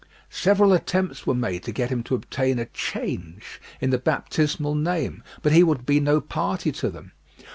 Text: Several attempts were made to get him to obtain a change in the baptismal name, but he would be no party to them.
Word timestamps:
Several 0.31 0.73
attempts 0.73 1.27
were 1.27 1.35
made 1.35 1.61
to 1.61 1.71
get 1.71 1.91
him 1.91 2.01
to 2.05 2.15
obtain 2.15 2.57
a 2.57 2.65
change 2.65 3.61
in 3.79 3.91
the 3.91 3.99
baptismal 3.99 4.73
name, 4.73 5.21
but 5.43 5.51
he 5.51 5.61
would 5.61 5.85
be 5.85 5.99
no 5.99 6.19
party 6.19 6.71
to 6.71 6.89
them. 6.89 7.11